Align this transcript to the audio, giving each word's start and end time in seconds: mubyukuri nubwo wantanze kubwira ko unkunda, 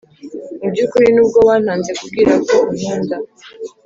mubyukuri 0.61 1.07
nubwo 1.15 1.39
wantanze 1.47 1.91
kubwira 1.99 2.31
ko 2.47 2.55
unkunda, 2.71 3.15